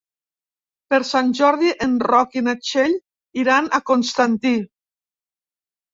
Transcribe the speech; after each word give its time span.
Per 0.93 0.99
Sant 1.09 1.27
Jordi 1.41 1.73
en 1.87 1.93
Roc 2.11 2.33
i 2.41 2.43
na 2.47 2.57
Txell 2.63 2.95
iran 3.45 3.69
a 3.79 3.81
Constantí. 3.91 4.59